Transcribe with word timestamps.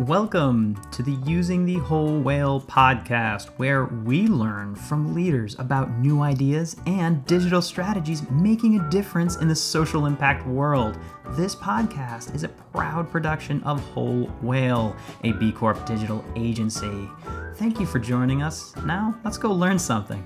Welcome 0.00 0.78
to 0.90 1.02
the 1.02 1.14
Using 1.24 1.64
the 1.64 1.76
Whole 1.76 2.20
Whale 2.20 2.60
podcast, 2.60 3.46
where 3.56 3.86
we 3.86 4.26
learn 4.26 4.74
from 4.74 5.14
leaders 5.14 5.56
about 5.58 5.90
new 5.90 6.20
ideas 6.20 6.76
and 6.84 7.24
digital 7.24 7.62
strategies 7.62 8.28
making 8.28 8.78
a 8.78 8.90
difference 8.90 9.36
in 9.36 9.48
the 9.48 9.56
social 9.56 10.04
impact 10.04 10.46
world. 10.46 10.98
This 11.30 11.56
podcast 11.56 12.34
is 12.34 12.44
a 12.44 12.48
proud 12.48 13.10
production 13.10 13.62
of 13.62 13.80
Whole 13.92 14.26
Whale, 14.42 14.94
a 15.24 15.32
B 15.32 15.50
Corp 15.50 15.86
digital 15.86 16.22
agency. 16.36 17.08
Thank 17.54 17.80
you 17.80 17.86
for 17.86 17.98
joining 17.98 18.42
us. 18.42 18.76
Now, 18.84 19.18
let's 19.24 19.38
go 19.38 19.50
learn 19.50 19.78
something. 19.78 20.22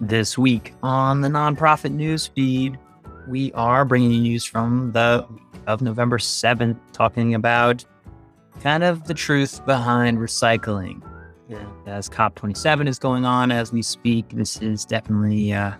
This 0.00 0.38
week 0.38 0.74
on 0.84 1.22
the 1.22 1.28
nonprofit 1.28 1.90
news 1.90 2.28
feed, 2.28 2.78
we 3.26 3.52
are 3.54 3.84
bringing 3.84 4.12
you 4.12 4.20
news 4.20 4.44
from 4.44 4.92
the 4.92 5.26
of 5.66 5.82
November 5.82 6.18
7th, 6.18 6.78
talking 6.92 7.34
about 7.34 7.84
kind 8.60 8.84
of 8.84 9.04
the 9.04 9.14
truth 9.14 9.64
behind 9.66 10.18
recycling. 10.18 11.02
Yeah. 11.48 11.66
As 11.86 12.08
COP27 12.08 12.88
is 12.88 12.98
going 12.98 13.24
on 13.24 13.52
as 13.52 13.72
we 13.72 13.82
speak, 13.82 14.28
this 14.30 14.62
is 14.62 14.84
definitely 14.84 15.52
uh, 15.52 15.72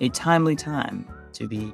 a 0.00 0.08
timely 0.10 0.54
time 0.54 1.06
to 1.32 1.48
be 1.48 1.72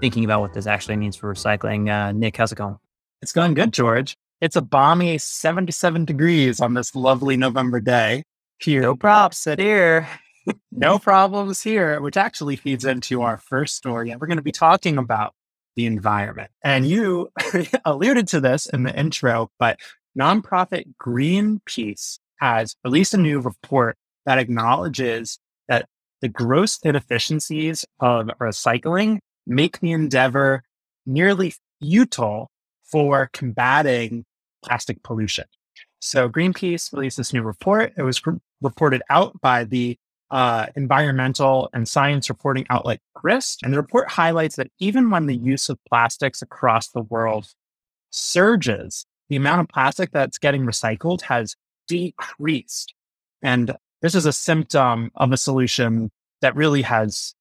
thinking 0.00 0.24
about 0.24 0.40
what 0.40 0.52
this 0.54 0.66
actually 0.66 0.96
means 0.96 1.16
for 1.16 1.32
recycling. 1.32 1.90
Uh, 1.90 2.12
Nick, 2.12 2.36
how's 2.36 2.52
it 2.52 2.56
going? 2.56 2.78
It's 3.22 3.32
going 3.32 3.54
good, 3.54 3.72
George. 3.72 4.16
It's 4.40 4.56
a 4.56 4.62
balmy 4.62 5.18
77 5.18 6.04
degrees 6.04 6.60
on 6.60 6.74
this 6.74 6.94
lovely 6.94 7.36
November 7.36 7.80
day 7.80 8.24
here. 8.58 8.82
No 8.82 8.96
props 8.96 9.44
here. 9.44 10.08
no 10.72 10.98
problems 10.98 11.62
here, 11.62 12.00
which 12.00 12.16
actually 12.16 12.56
feeds 12.56 12.84
into 12.84 13.22
our 13.22 13.38
first 13.38 13.76
story. 13.76 14.10
And 14.10 14.20
we're 14.20 14.26
going 14.26 14.38
to 14.38 14.42
be 14.42 14.52
talking 14.52 14.98
about 14.98 15.34
the 15.76 15.86
environment. 15.86 16.50
And 16.62 16.86
you 16.86 17.30
alluded 17.84 18.28
to 18.28 18.40
this 18.40 18.66
in 18.66 18.84
the 18.84 18.96
intro, 18.98 19.50
but 19.58 19.78
nonprofit 20.18 20.84
Greenpeace 21.02 22.18
has 22.40 22.76
released 22.84 23.14
a 23.14 23.18
new 23.18 23.40
report 23.40 23.96
that 24.26 24.38
acknowledges 24.38 25.38
that 25.68 25.86
the 26.20 26.28
gross 26.28 26.78
inefficiencies 26.82 27.84
of 28.00 28.26
recycling 28.40 29.18
make 29.46 29.80
the 29.80 29.92
endeavor 29.92 30.62
nearly 31.06 31.54
futile 31.80 32.50
for 32.84 33.28
combating 33.32 34.24
plastic 34.64 35.02
pollution. 35.02 35.44
So 36.00 36.28
Greenpeace 36.28 36.92
released 36.92 37.16
this 37.16 37.32
new 37.32 37.42
report. 37.42 37.92
It 37.96 38.02
was 38.02 38.22
reported 38.60 39.02
out 39.10 39.40
by 39.40 39.64
the 39.64 39.96
uh, 40.30 40.66
environmental 40.76 41.68
and 41.72 41.88
science 41.88 42.28
reporting 42.28 42.66
outlet 42.70 43.00
GRIST. 43.14 43.62
And 43.62 43.72
the 43.72 43.78
report 43.78 44.10
highlights 44.10 44.56
that 44.56 44.70
even 44.78 45.10
when 45.10 45.26
the 45.26 45.36
use 45.36 45.68
of 45.68 45.78
plastics 45.88 46.42
across 46.42 46.88
the 46.88 47.02
world 47.02 47.46
surges, 48.10 49.06
the 49.28 49.36
amount 49.36 49.60
of 49.60 49.68
plastic 49.68 50.10
that's 50.12 50.38
getting 50.38 50.64
recycled 50.64 51.22
has 51.22 51.56
decreased. 51.88 52.94
And 53.42 53.76
this 54.02 54.14
is 54.14 54.26
a 54.26 54.32
symptom 54.32 55.10
of 55.14 55.32
a 55.32 55.36
solution 55.36 56.10
that 56.40 56.56
really 56.56 56.82
has 56.82 57.34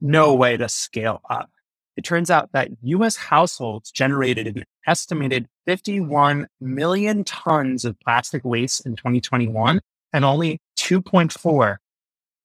no 0.00 0.34
way 0.34 0.56
to 0.56 0.68
scale 0.68 1.20
up. 1.28 1.50
It 1.96 2.04
turns 2.04 2.30
out 2.30 2.50
that 2.52 2.70
US 2.82 3.16
households 3.16 3.90
generated 3.90 4.46
an 4.48 4.64
estimated 4.86 5.48
51 5.66 6.48
million 6.60 7.24
tons 7.24 7.84
of 7.84 7.98
plastic 8.00 8.44
waste 8.44 8.84
in 8.84 8.96
2021 8.96 9.80
and 10.12 10.24
only 10.24 10.58
2.4 10.78 11.76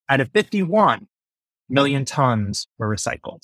out 0.10 0.20
of 0.20 0.32
51 0.32 1.08
million 1.70 2.04
tons 2.06 2.68
were 2.78 2.94
recycled. 2.94 3.44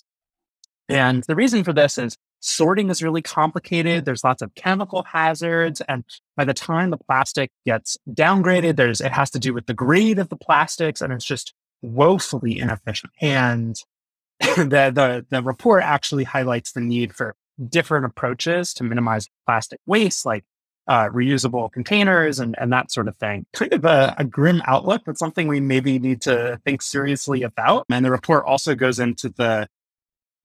And 0.90 1.24
the 1.24 1.36
reason 1.36 1.64
for 1.64 1.74
this 1.74 1.98
is 1.98 2.18
sorting 2.40 2.90
is 2.90 3.02
really 3.02 3.22
complicated. 3.22 4.06
There's 4.06 4.24
lots 4.24 4.42
of 4.42 4.54
chemical 4.56 5.04
hazards. 5.04 5.82
And 5.88 6.04
by 6.36 6.46
the 6.46 6.54
time 6.54 6.90
the 6.90 6.98
plastic 6.98 7.52
gets 7.66 7.98
downgraded, 8.10 8.76
there's, 8.76 9.02
it 9.02 9.12
has 9.12 9.32
to 9.32 9.40
do 9.40 9.54
with 9.54 9.66
the 9.66 9.74
grade 9.74 10.20
of 10.20 10.30
the 10.30 10.36
plastics 10.36 11.02
and 11.02 11.12
it's 11.12 11.26
just 11.26 11.54
woefully 11.82 12.60
inefficient. 12.60 13.14
And 13.22 13.76
the, 14.40 14.92
the, 14.94 15.26
the 15.30 15.42
report 15.42 15.84
actually 15.84 16.24
highlights 16.24 16.72
the 16.74 16.82
need 16.82 17.16
for 17.16 17.36
different 17.70 18.06
approaches 18.06 18.74
to 18.76 18.84
minimize 18.84 19.30
plastic 19.46 19.80
waste, 19.86 20.26
like 20.26 20.44
uh, 20.88 21.10
reusable 21.10 21.72
containers 21.72 22.40
and, 22.40 22.56
and 22.60 22.72
that 22.72 22.92
sort 22.92 23.08
of 23.08 23.16
thing. 23.18 23.46
Kind 23.54 23.74
of 23.74 23.86
a, 23.86 24.16
a, 24.18 24.24
grim 24.24 24.62
outlook, 24.66 25.02
but 25.06 25.18
something 25.18 25.48
we 25.48 25.60
maybe 25.60 25.98
need 25.98 26.22
to 26.22 26.60
think 26.64 26.82
seriously 26.82 27.42
about. 27.42 27.86
And 27.90 28.06
the 28.06 28.12
report 28.12 28.46
also 28.46 28.76
goes 28.76 29.00
into 29.00 29.30
the 29.30 29.68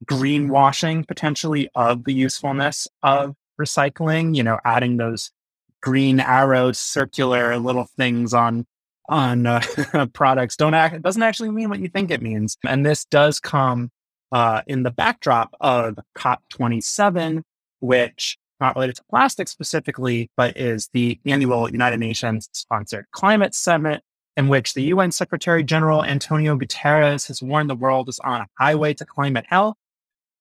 greenwashing 0.06 1.06
potentially 1.06 1.68
of 1.74 2.04
the 2.04 2.14
usefulness 2.14 2.88
of 3.02 3.34
recycling, 3.60 4.34
you 4.34 4.42
know, 4.42 4.58
adding 4.64 4.96
those 4.96 5.30
green 5.82 6.20
arrows, 6.20 6.78
circular 6.78 7.58
little 7.58 7.86
things 7.96 8.32
on 8.34 8.66
on 9.08 9.44
uh, 9.44 9.60
products 10.12 10.54
don't 10.56 10.72
act 10.72 10.94
it 10.94 11.02
doesn't 11.02 11.24
actually 11.24 11.50
mean 11.50 11.68
what 11.68 11.80
you 11.80 11.88
think 11.88 12.10
it 12.10 12.22
means. 12.22 12.56
And 12.64 12.86
this 12.86 13.04
does 13.04 13.40
come 13.40 13.90
uh, 14.32 14.62
in 14.66 14.84
the 14.84 14.90
backdrop 14.92 15.54
of 15.60 15.98
COP27, 16.16 17.42
which 17.80 18.38
not 18.60 18.76
related 18.76 18.96
to 18.96 19.04
plastic 19.10 19.48
specifically, 19.48 20.30
but 20.36 20.56
is 20.56 20.88
the 20.92 21.18
annual 21.26 21.70
United 21.70 21.98
Nations 21.98 22.48
sponsored 22.52 23.06
climate 23.12 23.54
summit 23.54 24.02
in 24.36 24.48
which 24.48 24.74
the 24.74 24.84
UN 24.84 25.12
Secretary 25.12 25.62
General 25.62 26.04
Antonio 26.04 26.56
Guterres 26.56 27.28
has 27.28 27.42
warned 27.42 27.68
the 27.68 27.74
world 27.74 28.08
is 28.08 28.18
on 28.20 28.42
a 28.42 28.46
highway 28.58 28.94
to 28.94 29.04
climate 29.04 29.44
hell, 29.48 29.76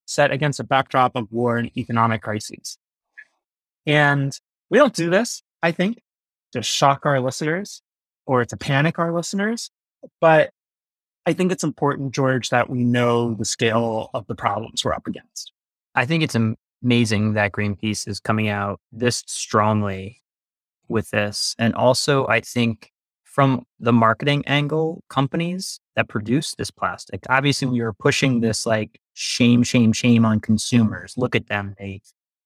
set 0.05 0.31
against 0.31 0.59
a 0.59 0.63
backdrop 0.63 1.15
of 1.15 1.31
war 1.31 1.57
and 1.57 1.75
economic 1.77 2.21
crises. 2.21 2.77
And 3.85 4.37
we 4.69 4.77
don't 4.77 4.93
do 4.93 5.09
this, 5.09 5.41
I 5.63 5.71
think, 5.71 5.99
to 6.51 6.61
shock 6.61 7.05
our 7.05 7.19
listeners 7.19 7.81
or 8.25 8.45
to 8.45 8.57
panic 8.57 8.99
our 8.99 9.13
listeners. 9.13 9.71
But 10.21 10.51
I 11.25 11.33
think 11.33 11.51
it's 11.51 11.63
important, 11.63 12.13
George, 12.13 12.49
that 12.49 12.69
we 12.69 12.83
know 12.83 13.33
the 13.33 13.45
scale 13.45 14.09
of 14.13 14.27
the 14.27 14.35
problems 14.35 14.85
we're 14.85 14.93
up 14.93 15.07
against. 15.07 15.51
I 15.95 16.05
think 16.05 16.23
it's 16.23 16.35
amazing 16.83 17.33
that 17.33 17.51
Greenpeace 17.51 18.07
is 18.07 18.19
coming 18.19 18.47
out 18.47 18.79
this 18.91 19.23
strongly 19.27 20.21
with 20.87 21.09
this. 21.11 21.55
And 21.59 21.73
also, 21.75 22.27
I 22.27 22.41
think 22.41 22.91
from 23.23 23.65
the 23.79 23.93
marketing 23.93 24.43
angle, 24.47 25.03
companies 25.09 25.79
that 25.95 26.07
produce 26.07 26.55
this 26.55 26.71
plastic, 26.71 27.23
obviously, 27.29 27.67
we 27.67 27.79
are 27.81 27.93
pushing 27.93 28.41
this 28.41 28.65
like 28.65 28.99
shame, 29.13 29.63
shame, 29.63 29.93
shame 29.93 30.25
on 30.25 30.39
consumers. 30.39 31.13
Look 31.15 31.35
at 31.35 31.47
them. 31.47 31.75
They, 31.77 32.01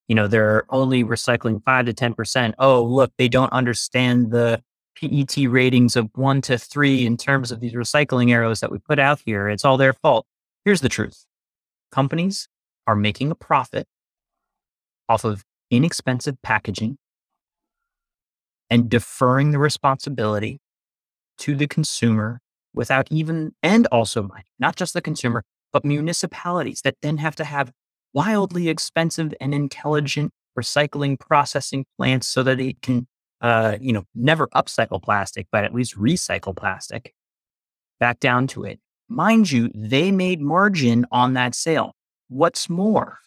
you 0.08 0.14
know, 0.14 0.28
they're 0.28 0.64
only 0.68 1.02
recycling 1.02 1.62
five 1.64 1.86
to 1.86 1.94
10%. 1.94 2.54
Oh, 2.58 2.82
look, 2.82 3.12
they 3.16 3.28
don't 3.28 3.52
understand 3.52 4.30
the 4.30 4.62
PET 4.96 5.36
ratings 5.48 5.96
of 5.96 6.10
one 6.14 6.40
to 6.42 6.58
three 6.58 7.06
in 7.06 7.16
terms 7.16 7.50
of 7.50 7.60
these 7.60 7.72
recycling 7.72 8.30
arrows 8.30 8.60
that 8.60 8.70
we 8.70 8.78
put 8.78 8.98
out 8.98 9.20
here. 9.24 9.48
It's 9.48 9.64
all 9.64 9.76
their 9.76 9.92
fault. 9.92 10.26
Here's 10.64 10.80
the 10.80 10.88
truth 10.88 11.26
companies 11.90 12.48
are 12.86 12.96
making 12.96 13.30
a 13.30 13.34
profit 13.34 13.86
off 15.08 15.24
of 15.24 15.44
inexpensive 15.70 16.36
packaging 16.42 16.96
and 18.70 18.88
deferring 18.88 19.50
the 19.50 19.58
responsibility 19.58 20.60
to 21.38 21.54
the 21.54 21.66
consumer 21.66 22.40
without 22.72 23.06
even, 23.10 23.52
and 23.62 23.86
also 23.88 24.28
not 24.58 24.76
just 24.76 24.94
the 24.94 25.02
consumer, 25.02 25.42
but 25.72 25.84
municipalities 25.84 26.80
that 26.82 26.96
then 27.02 27.18
have 27.18 27.36
to 27.36 27.44
have 27.44 27.72
wildly 28.12 28.68
expensive 28.68 29.34
and 29.40 29.54
intelligent 29.54 30.32
recycling 30.58 31.18
processing 31.18 31.84
plants 31.96 32.28
so 32.28 32.42
that 32.42 32.58
they 32.58 32.74
can, 32.80 33.06
uh, 33.40 33.76
you 33.80 33.92
know, 33.92 34.04
never 34.14 34.46
upcycle 34.48 35.02
plastic, 35.02 35.46
but 35.50 35.64
at 35.64 35.74
least 35.74 35.96
recycle 35.96 36.56
plastic 36.56 37.12
back 37.98 38.20
down 38.20 38.46
to 38.46 38.64
it. 38.64 38.78
Mind 39.08 39.50
you, 39.50 39.70
they 39.74 40.10
made 40.10 40.40
margin 40.40 41.04
on 41.10 41.34
that 41.34 41.54
sale. 41.54 41.92
What's 42.28 42.70
more, 42.70 43.18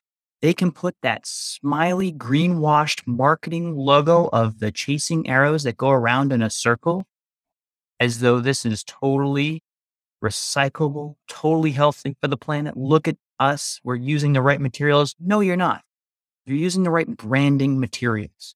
they 0.42 0.54
can 0.54 0.72
put 0.72 0.96
that 1.02 1.26
smiley 1.26 2.12
greenwashed 2.12 3.02
marketing 3.08 3.76
logo 3.76 4.30
of 4.32 4.60
the 4.60 4.72
chasing 4.72 5.28
arrows 5.28 5.64
that 5.64 5.78
go 5.78 5.90
around 5.90 6.32
in 6.32 6.42
a 6.42 6.50
circle 6.50 7.06
as 8.00 8.20
though 8.20 8.40
this 8.40 8.66
is 8.66 8.84
totally 8.84 9.64
recyclable, 10.24 11.16
totally 11.28 11.72
healthy 11.72 12.16
for 12.22 12.28
the 12.28 12.38
planet. 12.38 12.78
Look 12.78 13.08
at 13.08 13.18
us. 13.40 13.80
We're 13.84 13.96
using 13.96 14.34
the 14.34 14.42
right 14.42 14.62
materials. 14.62 15.16
No, 15.20 15.40
you're 15.40 15.56
not. 15.56 15.82
You're 16.46 16.58
using 16.58 16.84
the 16.84 16.92
right 16.92 17.08
branding 17.08 17.80
materials. 17.80 18.56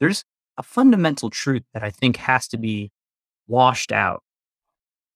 There's 0.00 0.24
a 0.56 0.62
fundamental 0.62 1.30
truth 1.30 1.62
that 1.74 1.82
I 1.82 1.90
think 1.90 2.16
has 2.16 2.48
to 2.48 2.58
be 2.58 2.90
washed 3.46 3.92
out 3.92 4.22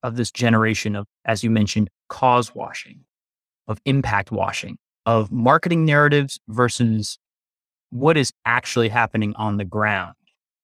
of 0.03 0.17
this 0.17 0.31
generation 0.31 0.95
of, 0.95 1.07
as 1.25 1.43
you 1.43 1.51
mentioned, 1.51 1.91
cause 2.09 2.55
washing, 2.55 3.01
of 3.67 3.81
impact 3.85 4.31
washing 4.31 4.79
of 5.07 5.31
marketing 5.31 5.85
narratives 5.85 6.39
versus 6.49 7.19
what 7.91 8.17
is 8.17 8.33
actually 8.45 8.89
happening 8.89 9.33
on 9.37 9.57
the 9.57 9.65
ground. 9.65 10.15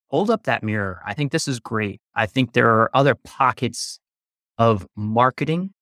Hold 0.08 0.28
up 0.28 0.42
that 0.42 0.62
mirror. 0.62 1.00
I 1.06 1.14
think 1.14 1.32
this 1.32 1.48
is 1.48 1.60
great. 1.60 2.00
I 2.14 2.26
think 2.26 2.52
there 2.52 2.68
are 2.68 2.90
other 2.92 3.14
pockets 3.14 4.00
of 4.58 4.86
marketing 4.96 5.72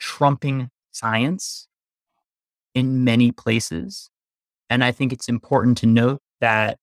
trumping 0.00 0.70
science 0.90 1.68
in 2.74 3.04
many 3.04 3.30
places. 3.30 4.10
And 4.68 4.82
I 4.82 4.92
think 4.92 5.12
it's 5.12 5.28
important 5.28 5.78
to 5.78 5.86
note 5.86 6.20
that 6.40 6.78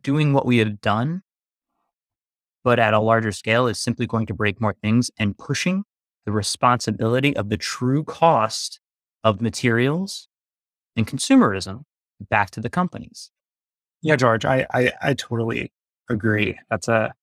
doing 0.00 0.32
what 0.32 0.46
we 0.46 0.58
have 0.58 0.80
done, 0.80 1.22
but 2.62 2.78
at 2.78 2.94
a 2.94 3.00
larger 3.00 3.32
scale, 3.32 3.66
is 3.66 3.80
simply 3.80 4.06
going 4.06 4.26
to 4.26 4.34
break 4.34 4.60
more 4.60 4.74
things 4.82 5.10
and 5.18 5.36
pushing 5.36 5.84
the 6.24 6.32
responsibility 6.32 7.36
of 7.36 7.48
the 7.48 7.56
true 7.56 8.04
cost 8.04 8.80
of 9.24 9.40
materials 9.40 10.28
and 10.96 11.06
consumerism 11.06 11.82
back 12.30 12.50
to 12.50 12.60
the 12.60 12.70
companies. 12.70 13.30
Yeah, 14.02 14.16
George, 14.16 14.44
I, 14.44 14.66
I, 14.72 14.92
I 15.02 15.14
totally 15.14 15.72
agree. 16.08 16.58
That's 16.70 16.88
a 16.88 17.14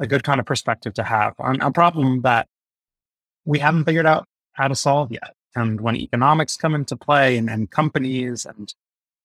a 0.00 0.06
good 0.06 0.24
kind 0.24 0.40
of 0.40 0.46
perspective 0.46 0.94
to 0.94 1.04
have 1.04 1.34
on 1.38 1.60
a 1.60 1.70
problem 1.70 2.22
that 2.22 2.48
we 3.44 3.58
haven't 3.58 3.84
figured 3.84 4.06
out 4.06 4.24
how 4.52 4.66
to 4.66 4.74
solve 4.74 5.12
yet. 5.12 5.34
And 5.54 5.80
when 5.80 5.96
economics 5.96 6.56
come 6.56 6.74
into 6.74 6.96
play 6.96 7.36
and, 7.36 7.50
and 7.50 7.70
companies 7.70 8.46
and 8.46 8.72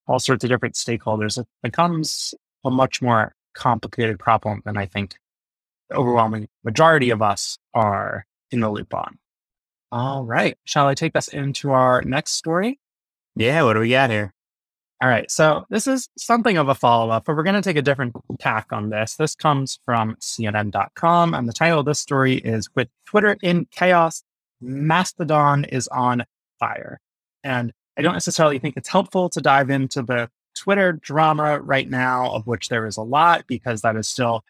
all 0.08 0.20
sorts 0.20 0.44
of 0.44 0.50
different 0.50 0.76
stakeholders, 0.76 1.38
it 1.38 1.48
becomes 1.64 2.34
a 2.66 2.72
much 2.72 3.02
more 3.02 3.34
complicated 3.54 4.20
problem 4.20 4.62
than 4.66 4.76
I 4.76 4.86
think 4.86 5.16
the 5.90 5.96
overwhelming 5.96 6.48
majority 6.64 7.10
of 7.10 7.22
us 7.22 7.58
are 7.74 8.26
in 8.52 8.60
the 8.60 8.70
loop 8.70 8.94
on. 8.94 9.18
All 9.96 10.26
right. 10.26 10.58
Shall 10.66 10.88
I 10.88 10.94
take 10.94 11.16
us 11.16 11.30
into 11.30 11.72
our 11.72 12.02
next 12.02 12.32
story? 12.32 12.82
Yeah. 13.38 13.64
What 13.64 13.76
do 13.76 13.80
we 13.80 13.92
got 13.92 14.10
here? 14.10 14.34
All 15.02 15.08
right. 15.08 15.32
So 15.32 15.64
this 15.70 15.88
is 15.88 16.10
something 16.18 16.58
of 16.58 16.68
a 16.68 16.76
follow 16.76 17.12
up, 17.12 17.24
but 17.24 17.34
we're 17.34 17.44
going 17.44 17.56
to 17.56 17.62
take 17.62 17.78
a 17.78 17.82
different 17.82 18.14
tack 18.38 18.74
on 18.74 18.90
this. 18.90 19.16
This 19.16 19.36
comes 19.36 19.80
from 19.86 20.18
CNN.com. 20.18 21.34
And 21.34 21.48
the 21.48 21.54
title 21.54 21.80
of 21.80 21.86
this 21.86 22.02
story 22.02 22.36
is 22.36 22.68
With 22.76 22.90
Twitter 23.06 23.38
in 23.42 23.68
Chaos, 23.72 24.22
Mastodon 24.60 25.64
is 25.64 25.88
on 25.88 26.26
fire. 26.60 27.00
And 27.46 27.72
I 27.98 28.02
don't 28.02 28.16
necessarily 28.16 28.60
think 28.60 28.76
it's 28.76 28.90
helpful 28.90 29.30
to 29.30 29.40
dive 29.40 29.70
into 29.70 30.02
the 30.02 30.30
Twitter 30.58 30.92
drama 30.92 31.62
right 31.62 31.90
now, 31.90 32.32
of 32.32 32.46
which 32.48 32.68
there 32.68 32.86
is 32.86 32.98
a 32.98 33.02
lot, 33.02 33.46
because 33.48 33.82
that 33.84 33.96
is 33.96 34.10
still 34.10 34.44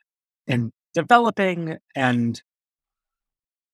in 0.47 0.71
developing 0.95 1.77
and 1.95 2.41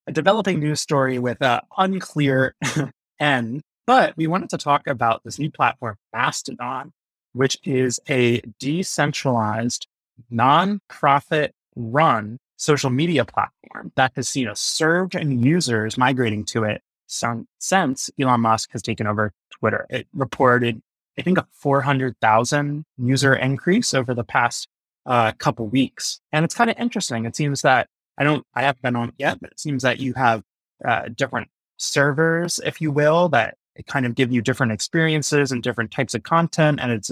a 0.08 0.12
developing 0.12 0.60
news 0.60 0.82
story 0.82 1.20
with 1.20 1.42
an 1.42 1.62
unclear 1.78 2.56
end. 3.20 3.62
But 3.88 4.16
we 4.16 4.28
wanted 4.28 4.50
to 4.52 4.58
talk 4.58 4.88
about 4.88 5.22
this 5.24 5.40
new 5.40 5.52
platform, 5.52 5.98
Mastodon, 6.14 6.94
which 7.34 7.58
is 7.64 8.00
a 8.10 8.42
decentralized, 8.60 9.88
nonprofit 10.32 11.52
run 11.76 12.38
social 12.58 12.90
media 12.90 13.26
platform 13.26 13.92
that 13.96 14.12
has 14.16 14.30
seen 14.30 14.48
a 14.48 14.56
surge 14.56 15.16
in 15.16 15.42
users 15.42 15.98
migrating 15.98 16.46
to 16.46 16.64
it 16.64 16.82
since 17.08 18.10
Elon 18.20 18.42
Musk 18.42 18.72
has 18.72 18.82
taken 18.82 19.08
over 19.08 19.34
Twitter. 19.50 19.86
It 19.90 20.08
reported, 20.14 20.82
I 21.18 21.24
think, 21.24 21.38
a 21.38 21.48
400,000 21.52 22.86
user 22.98 23.34
increase 23.34 23.94
over 23.94 24.14
the 24.14 24.24
past 24.24 24.68
uh, 25.06 25.32
couple 25.34 25.68
weeks. 25.68 26.22
And 26.32 26.46
it's 26.46 26.56
kind 26.56 26.70
of 26.70 26.78
interesting. 26.78 27.26
It 27.26 27.36
seems 27.36 27.64
that 27.64 27.88
I 28.22 28.24
don't, 28.24 28.46
I 28.54 28.62
haven't 28.62 28.84
been 28.84 28.96
on 28.96 29.10
it 29.10 29.16
yet, 29.18 29.42
but 29.42 29.52
it 29.52 29.60
seems 29.60 29.82
that 29.82 30.00
you 30.00 30.14
have 30.14 30.44
uh, 30.88 31.10
different 31.16 31.50
servers, 31.78 32.60
if 32.64 32.80
you 32.80 32.92
will, 32.92 33.30
that 33.30 33.58
kind 33.88 34.06
of 34.06 34.14
give 34.14 34.32
you 34.32 34.44
different 34.44 34.72
experiences 34.72 35.52
and 35.52 35.64
different 35.64 35.90
types 35.90 36.14
of 36.14 36.22
content. 36.22 36.80
And 36.80 36.92
it's 36.92 37.10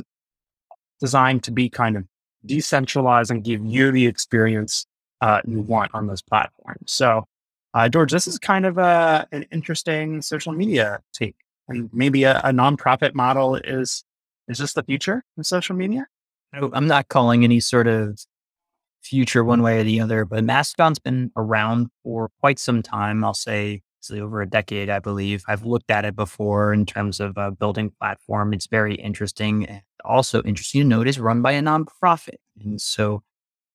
designed 1.00 1.42
to 1.46 1.52
be 1.52 1.68
kind 1.68 1.98
of 1.98 2.06
decentralized 2.46 3.32
and 3.32 3.44
give 3.44 3.66
you 3.66 3.92
the 3.92 4.06
experience 4.06 4.86
uh, 5.22 5.42
you 5.48 5.62
want 5.62 5.90
on 5.96 6.06
those 6.06 6.22
platforms. 6.22 6.92
So, 6.92 7.26
uh, 7.74 7.90
George, 7.90 8.12
this 8.12 8.28
is 8.28 8.38
kind 8.38 8.68
of 8.68 8.78
a, 8.78 9.28
an 9.32 9.48
interesting 9.52 10.22
social 10.22 10.54
media 10.54 11.00
take, 11.12 11.38
and 11.68 11.90
maybe 11.92 12.24
a, 12.24 12.38
a 12.42 12.52
nonprofit 12.52 13.16
model 13.16 13.56
is 13.56 14.04
is 14.48 14.60
this 14.60 14.74
the 14.74 14.84
future 14.84 15.24
of 15.40 15.46
social 15.48 15.76
media? 15.76 16.06
I'm 16.54 16.88
not 16.88 17.08
calling 17.08 17.44
any 17.44 17.60
sort 17.60 17.88
of 17.88 18.20
future 19.02 19.44
one 19.44 19.62
way 19.62 19.80
or 19.80 19.84
the 19.84 20.02
other, 20.02 20.26
but 20.26 20.44
Mastodon's 20.44 21.00
been 21.00 21.32
around 21.36 21.88
for 22.04 22.30
quite 22.40 22.60
some 22.60 22.82
time. 22.82 23.24
I'll 23.24 23.34
say 23.34 23.82
over 24.12 24.42
a 24.42 24.50
decade, 24.50 24.90
I 24.90 25.00
believe. 25.00 25.44
I've 25.48 25.66
looked 25.66 25.92
at 25.92 26.06
it 26.06 26.16
before 26.16 26.74
in 26.74 26.86
terms 26.86 27.20
of 27.20 27.38
a 27.38 27.52
building 27.52 27.92
platform. 28.00 28.54
It's 28.54 28.66
very 28.66 28.96
interesting. 28.96 29.66
And 29.66 29.82
also 30.04 30.42
interesting 30.44 30.82
to 30.82 30.88
note 30.88 31.08
is 31.08 31.20
run 31.20 31.42
by 31.42 31.52
a 31.52 31.62
nonprofit. 31.62 32.38
And 32.60 32.82
so 32.82 33.22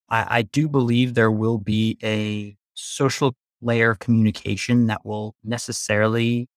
I, 0.08 0.38
I 0.38 0.42
do 0.42 0.68
believe 0.68 1.14
there 1.14 1.30
will 1.30 1.58
be 1.58 1.98
a 2.02 2.56
social 2.74 3.36
layer 3.60 3.90
of 3.90 3.98
communication 3.98 4.86
that 4.86 5.04
will 5.06 5.36
necessarily 5.44 6.48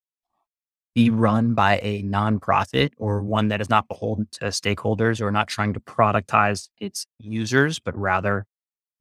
be 0.95 1.09
run 1.11 1.53
by 1.53 1.79
a 1.83 2.01
nonprofit 2.01 2.89
or 2.97 3.21
one 3.21 3.49
that 3.49 3.61
is 3.61 3.69
not 3.69 3.87
beholden 3.87 4.27
to 4.31 4.45
stakeholders 4.45 5.21
or 5.21 5.31
not 5.31 5.47
trying 5.47 5.73
to 5.73 5.79
productize 5.79 6.69
its 6.79 7.05
users, 7.19 7.77
but 7.79 7.95
rather 7.95 8.47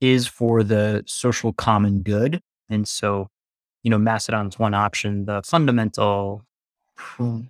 is 0.01 0.27
for 0.27 0.63
the 0.63 1.03
social 1.07 1.53
common 1.53 2.03
good. 2.03 2.41
And 2.69 2.87
so, 2.87 3.29
you 3.83 3.91
know, 3.91 3.99
Mastodon's 3.99 4.59
one 4.59 4.75
option. 4.75 5.25
The 5.25 5.43
fundamental, 5.43 6.43
I 7.19 7.43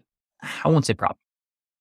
won't 0.66 0.86
say 0.86 0.94
problem, 0.94 1.18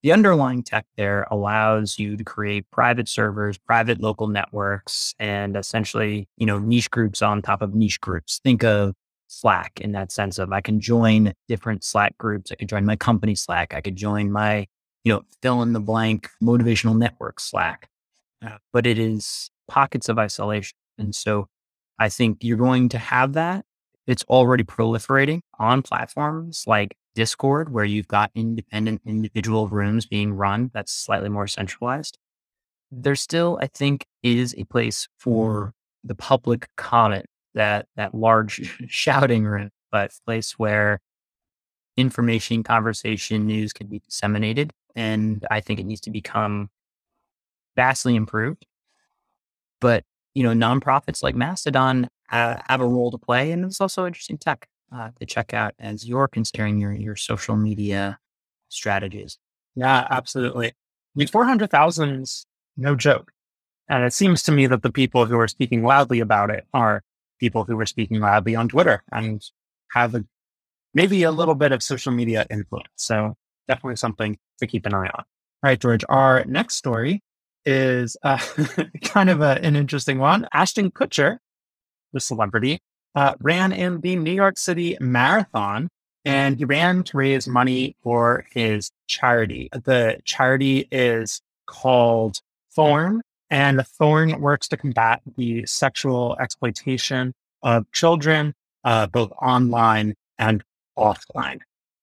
the 0.02 0.12
underlying 0.12 0.62
tech 0.62 0.86
there 0.96 1.26
allows 1.30 1.98
you 1.98 2.16
to 2.16 2.24
create 2.24 2.70
private 2.70 3.08
servers, 3.08 3.58
private 3.58 4.00
local 4.00 4.28
networks, 4.28 5.14
and 5.18 5.56
essentially, 5.56 6.28
you 6.36 6.46
know, 6.46 6.58
niche 6.58 6.90
groups 6.90 7.22
on 7.22 7.42
top 7.42 7.62
of 7.62 7.74
niche 7.74 8.00
groups. 8.00 8.40
Think 8.42 8.62
of 8.62 8.94
Slack 9.28 9.80
in 9.80 9.92
that 9.92 10.12
sense 10.12 10.38
of 10.38 10.52
I 10.52 10.60
can 10.60 10.80
join 10.80 11.32
different 11.48 11.82
Slack 11.82 12.16
groups. 12.18 12.52
I 12.52 12.54
could 12.54 12.68
join 12.68 12.84
my 12.84 12.96
company 12.96 13.34
Slack. 13.34 13.74
I 13.74 13.80
could 13.80 13.96
join 13.96 14.30
my, 14.30 14.66
you 15.04 15.12
know, 15.12 15.22
fill 15.42 15.62
in 15.62 15.72
the 15.72 15.80
blank 15.80 16.28
motivational 16.42 16.96
network 16.96 17.40
Slack. 17.40 17.88
Uh, 18.44 18.58
but 18.72 18.86
it 18.86 18.98
is 18.98 19.50
pockets 19.68 20.08
of 20.08 20.18
isolation. 20.18 20.76
And 20.98 21.14
so 21.14 21.48
I 21.98 22.08
think 22.08 22.38
you're 22.42 22.56
going 22.56 22.88
to 22.90 22.98
have 22.98 23.34
that. 23.34 23.64
It's 24.06 24.24
already 24.24 24.64
proliferating 24.64 25.40
on 25.58 25.82
platforms 25.82 26.64
like 26.66 26.96
Discord, 27.14 27.72
where 27.72 27.84
you've 27.84 28.08
got 28.08 28.30
independent 28.34 29.00
individual 29.06 29.68
rooms 29.68 30.06
being 30.06 30.34
run 30.34 30.70
that's 30.74 30.92
slightly 30.92 31.30
more 31.30 31.46
centralized, 31.46 32.18
there 32.92 33.16
still, 33.16 33.58
I 33.60 33.66
think, 33.66 34.06
is 34.22 34.54
a 34.56 34.64
place 34.64 35.08
for 35.18 35.72
the 36.04 36.14
public 36.14 36.68
comment, 36.76 37.26
that 37.54 37.86
that 37.96 38.14
large 38.14 38.76
shouting 38.88 39.44
room, 39.44 39.70
but 39.90 40.12
place 40.24 40.52
where 40.58 41.00
information, 41.96 42.62
conversation, 42.62 43.46
news 43.46 43.72
can 43.72 43.86
be 43.86 43.98
disseminated. 44.00 44.72
And 44.94 45.44
I 45.50 45.60
think 45.60 45.80
it 45.80 45.86
needs 45.86 46.02
to 46.02 46.10
become 46.10 46.68
vastly 47.74 48.14
improved. 48.14 48.66
But 49.80 50.04
you 50.34 50.42
know, 50.42 50.52
nonprofits 50.52 51.22
like 51.22 51.34
Mastodon 51.34 52.08
uh, 52.30 52.56
have 52.68 52.80
a 52.80 52.86
role 52.86 53.10
to 53.10 53.18
play, 53.18 53.52
and 53.52 53.64
it's 53.64 53.80
also 53.80 54.06
interesting 54.06 54.38
tech 54.38 54.68
uh, 54.94 55.10
to 55.18 55.26
check 55.26 55.54
out 55.54 55.74
as 55.78 56.06
you're 56.06 56.28
considering 56.28 56.78
your 56.78 56.92
your 56.92 57.16
social 57.16 57.56
media 57.56 58.18
strategies. 58.68 59.38
Yeah, 59.74 60.06
absolutely. 60.10 60.68
I 60.68 60.72
mean, 61.14 61.28
four 61.28 61.44
hundred 61.44 61.70
thousand 61.70 62.22
is 62.22 62.46
no 62.76 62.94
joke, 62.94 63.32
and 63.88 64.04
it 64.04 64.12
seems 64.12 64.42
to 64.44 64.52
me 64.52 64.66
that 64.66 64.82
the 64.82 64.92
people 64.92 65.26
who 65.26 65.38
are 65.38 65.48
speaking 65.48 65.82
loudly 65.82 66.20
about 66.20 66.50
it 66.50 66.66
are 66.74 67.02
people 67.38 67.64
who 67.64 67.78
are 67.80 67.86
speaking 67.86 68.20
loudly 68.20 68.56
on 68.56 68.68
Twitter 68.68 69.02
and 69.12 69.42
have 69.92 70.14
a, 70.14 70.24
maybe 70.94 71.22
a 71.22 71.30
little 71.30 71.54
bit 71.54 71.72
of 71.72 71.82
social 71.82 72.12
media 72.12 72.46
influence. 72.50 72.88
So 72.96 73.36
definitely 73.68 73.96
something 73.96 74.38
to 74.58 74.66
keep 74.66 74.86
an 74.86 74.94
eye 74.94 75.08
on. 75.08 75.24
All 75.62 75.70
right, 75.70 75.80
George. 75.80 76.04
Our 76.08 76.44
next 76.44 76.76
story 76.76 77.22
is 77.66 78.16
uh, 78.22 78.38
kind 79.02 79.28
of 79.28 79.42
a, 79.42 79.62
an 79.62 79.76
interesting 79.76 80.18
one. 80.18 80.46
Ashton 80.52 80.90
Kutcher, 80.90 81.38
the 82.12 82.20
celebrity, 82.20 82.78
uh, 83.14 83.34
ran 83.40 83.72
in 83.72 84.00
the 84.00 84.16
New 84.16 84.32
York 84.32 84.58
City 84.58 84.96
Marathon 85.00 85.88
and 86.26 86.58
he 86.58 86.64
ran 86.64 87.04
to 87.04 87.16
raise 87.16 87.46
money 87.46 87.94
for 88.02 88.44
his 88.50 88.90
charity. 89.06 89.68
The 89.72 90.18
charity 90.24 90.88
is 90.90 91.40
called 91.66 92.40
Thorn, 92.74 93.22
and 93.48 93.86
Thorn 93.86 94.40
works 94.40 94.66
to 94.68 94.76
combat 94.76 95.22
the 95.36 95.64
sexual 95.66 96.36
exploitation 96.40 97.32
of 97.62 97.90
children, 97.92 98.54
uh, 98.82 99.06
both 99.06 99.30
online 99.40 100.14
and 100.36 100.64
offline. 100.98 101.60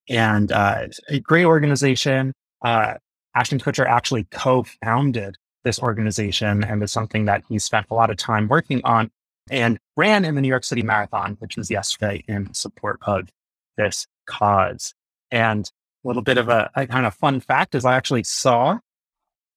And 0.09 0.53
uh, 0.53 0.87
a 1.09 1.19
great 1.19 1.45
organization. 1.45 2.31
Uh, 2.61 2.95
Ashton 3.35 3.59
Kutcher 3.59 3.85
actually 3.85 4.25
co 4.31 4.63
founded 4.63 5.35
this 5.63 5.79
organization 5.79 6.63
and 6.63 6.83
is 6.83 6.91
something 6.91 7.25
that 7.25 7.43
he 7.47 7.59
spent 7.59 7.87
a 7.89 7.93
lot 7.93 8.09
of 8.09 8.17
time 8.17 8.47
working 8.47 8.81
on 8.83 9.11
and 9.49 9.77
ran 9.97 10.25
in 10.25 10.35
the 10.35 10.41
New 10.41 10.47
York 10.47 10.63
City 10.63 10.81
Marathon, 10.81 11.35
which 11.39 11.57
was 11.57 11.69
yesterday 11.69 12.23
in 12.27 12.53
support 12.53 12.99
of 13.03 13.29
this 13.77 14.07
cause. 14.25 14.93
And 15.31 15.69
a 16.03 16.07
little 16.07 16.21
bit 16.21 16.37
of 16.37 16.49
a, 16.49 16.69
a 16.75 16.87
kind 16.87 17.05
of 17.05 17.13
fun 17.13 17.39
fact 17.39 17.75
is 17.75 17.85
I 17.85 17.95
actually 17.95 18.23
saw 18.23 18.79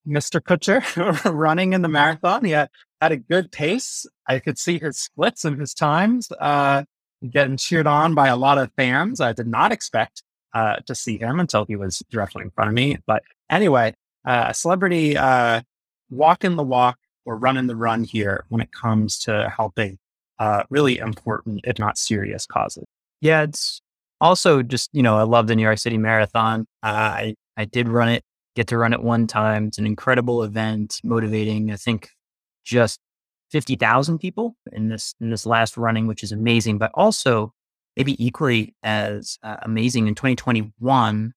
Mr. 0.06 0.40
Kutcher 0.40 0.82
running 1.32 1.72
in 1.72 1.82
the 1.82 1.88
marathon. 1.88 2.44
He 2.44 2.52
had, 2.52 2.70
had 3.00 3.12
a 3.12 3.16
good 3.16 3.50
pace. 3.50 4.06
I 4.26 4.38
could 4.38 4.58
see 4.58 4.78
his 4.78 4.98
splits 4.98 5.44
and 5.44 5.60
his 5.60 5.74
times, 5.74 6.30
uh, 6.40 6.84
getting 7.28 7.56
cheered 7.56 7.86
on 7.86 8.14
by 8.14 8.28
a 8.28 8.36
lot 8.36 8.58
of 8.58 8.70
fans. 8.76 9.20
I 9.20 9.32
did 9.32 9.46
not 9.46 9.72
expect 9.72 10.22
uh, 10.54 10.76
to 10.86 10.94
see 10.94 11.18
him 11.18 11.40
until 11.40 11.64
he 11.66 11.76
was 11.76 12.02
directly 12.10 12.42
in 12.42 12.50
front 12.50 12.68
of 12.68 12.74
me. 12.74 12.98
But 13.06 13.22
anyway, 13.50 13.94
uh, 14.24 14.46
a 14.48 14.54
celebrity 14.54 15.16
uh, 15.16 15.62
walking 16.10 16.56
the 16.56 16.62
walk 16.62 16.98
or 17.24 17.36
running 17.36 17.66
the 17.66 17.76
run 17.76 18.04
here 18.04 18.44
when 18.48 18.60
it 18.60 18.72
comes 18.72 19.18
to 19.18 19.52
helping 19.54 19.98
uh, 20.38 20.62
really 20.70 20.98
important, 20.98 21.60
if 21.64 21.78
not 21.78 21.98
serious, 21.98 22.46
causes. 22.46 22.84
Yeah, 23.20 23.42
it's 23.42 23.80
also 24.20 24.62
just 24.62 24.90
you 24.92 25.02
know 25.02 25.16
I 25.16 25.22
love 25.22 25.46
the 25.46 25.56
New 25.56 25.62
York 25.62 25.78
City 25.78 25.98
Marathon. 25.98 26.66
Uh, 26.82 26.86
I 26.86 27.34
I 27.56 27.64
did 27.64 27.88
run 27.88 28.08
it, 28.08 28.22
get 28.54 28.66
to 28.68 28.78
run 28.78 28.92
it 28.92 29.02
one 29.02 29.26
time. 29.26 29.66
It's 29.66 29.78
an 29.78 29.86
incredible 29.86 30.42
event, 30.42 31.00
motivating. 31.02 31.70
I 31.70 31.76
think 31.76 32.10
just 32.64 33.00
fifty 33.50 33.76
thousand 33.76 34.18
people 34.18 34.56
in 34.72 34.88
this 34.88 35.14
in 35.20 35.30
this 35.30 35.46
last 35.46 35.76
running, 35.76 36.06
which 36.06 36.22
is 36.22 36.32
amazing. 36.32 36.78
But 36.78 36.90
also 36.94 37.52
maybe 37.96 38.22
equally 38.24 38.74
as 38.82 39.38
uh, 39.42 39.56
amazing 39.62 40.06
in 40.06 40.14
2021, 40.14 41.32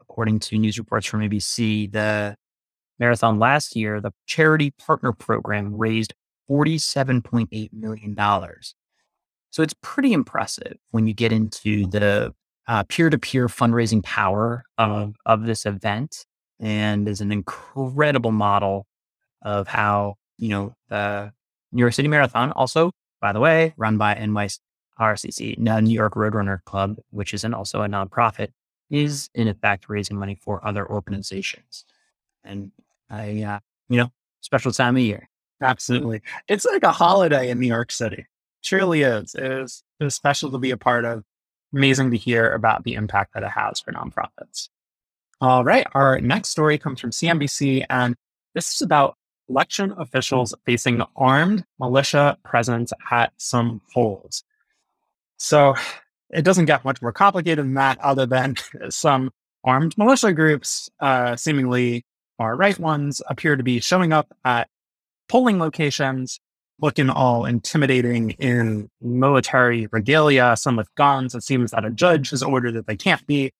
according 0.00 0.38
to 0.38 0.56
news 0.56 0.78
reports 0.78 1.04
from 1.04 1.20
ABC, 1.20 1.90
the 1.90 2.36
marathon 2.98 3.38
last 3.38 3.76
year, 3.76 4.00
the 4.00 4.12
charity 4.26 4.70
partner 4.70 5.12
program 5.12 5.76
raised 5.76 6.14
$47.8 6.50 7.72
million. 7.72 8.16
So 9.50 9.62
it's 9.62 9.74
pretty 9.82 10.12
impressive 10.12 10.76
when 10.90 11.06
you 11.06 11.14
get 11.14 11.32
into 11.32 11.86
the 11.86 12.34
peer 12.88 13.10
to 13.10 13.18
peer 13.18 13.46
fundraising 13.48 14.02
power 14.02 14.64
of, 14.78 15.14
of 15.24 15.44
this 15.44 15.66
event 15.66 16.26
and 16.60 17.08
is 17.08 17.20
an 17.20 17.32
incredible 17.32 18.32
model 18.32 18.86
of 19.42 19.68
how, 19.68 20.14
you 20.38 20.48
know, 20.48 20.74
the 20.88 21.32
New 21.72 21.80
York 21.80 21.92
City 21.94 22.08
Marathon, 22.08 22.52
also, 22.52 22.90
by 23.20 23.32
the 23.32 23.40
way, 23.40 23.74
run 23.76 23.98
by 23.98 24.14
NYRCC, 24.14 25.58
New 25.58 25.94
York 25.94 26.14
Roadrunner 26.14 26.62
Club, 26.64 26.96
which 27.10 27.34
is 27.34 27.44
an, 27.44 27.54
also 27.54 27.82
a 27.82 27.88
nonprofit, 27.88 28.48
is 28.90 29.28
in 29.34 29.48
effect 29.48 29.88
raising 29.88 30.16
money 30.16 30.38
for 30.40 30.64
other 30.66 30.88
organizations. 30.88 31.84
And 32.44 32.72
I, 33.10 33.42
uh, 33.42 33.58
you 33.88 33.98
know, 33.98 34.10
special 34.40 34.72
time 34.72 34.96
of 34.96 35.02
year. 35.02 35.28
Absolutely. 35.60 36.22
It's 36.48 36.66
like 36.66 36.82
a 36.82 36.92
holiday 36.92 37.50
in 37.50 37.58
New 37.58 37.66
York 37.66 37.90
City. 37.90 38.26
Truly 38.62 39.02
is. 39.02 39.34
It 39.34 39.70
is 40.00 40.14
special 40.14 40.50
to 40.50 40.58
be 40.58 40.70
a 40.70 40.76
part 40.76 41.04
of. 41.04 41.24
Amazing 41.74 42.10
to 42.12 42.16
hear 42.16 42.52
about 42.52 42.84
the 42.84 42.94
impact 42.94 43.34
that 43.34 43.42
it 43.42 43.50
has 43.50 43.80
for 43.80 43.92
nonprofits. 43.92 44.68
All 45.40 45.64
right. 45.64 45.86
Our 45.92 46.20
next 46.20 46.48
story 46.48 46.78
comes 46.78 47.00
from 47.00 47.10
CNBC, 47.10 47.84
and 47.90 48.14
this 48.54 48.72
is 48.72 48.82
about 48.82 49.16
election 49.48 49.94
officials 49.98 50.54
facing 50.64 51.02
armed 51.16 51.64
militia 51.78 52.38
presence 52.44 52.92
at 53.10 53.32
some 53.36 53.82
polls. 53.92 54.42
So 55.38 55.74
it 56.30 56.42
doesn't 56.42 56.64
get 56.64 56.84
much 56.84 57.02
more 57.02 57.12
complicated 57.12 57.64
than 57.64 57.74
that, 57.74 57.98
other 57.98 58.26
than 58.26 58.56
some 58.88 59.30
armed 59.64 59.98
militia 59.98 60.32
groups, 60.32 60.88
uh, 61.00 61.36
seemingly 61.36 62.05
far 62.38 62.56
right 62.56 62.78
ones, 62.78 63.22
appear 63.28 63.56
to 63.56 63.62
be 63.62 63.80
showing 63.80 64.12
up 64.12 64.34
at 64.44 64.68
polling 65.28 65.58
locations 65.58 66.40
looking 66.80 67.08
all 67.08 67.46
intimidating 67.46 68.30
in 68.32 68.90
military 69.00 69.88
regalia, 69.92 70.56
some 70.56 70.76
with 70.76 70.94
guns. 70.94 71.34
It 71.34 71.42
seems 71.42 71.70
that 71.70 71.84
a 71.84 71.90
judge 71.90 72.30
has 72.30 72.42
ordered 72.42 72.74
that 72.74 72.86
they 72.86 72.96
can't 72.96 73.26
be 73.26 73.52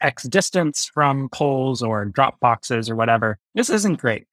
X 0.00 0.24
distance 0.24 0.90
from 0.92 1.28
polls 1.28 1.82
or 1.82 2.04
drop 2.06 2.40
boxes 2.40 2.88
or 2.88 2.96
whatever. 2.96 3.38
This 3.54 3.70
isn't 3.70 4.00
great. 4.00 4.26